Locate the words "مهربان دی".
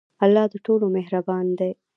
0.97-1.71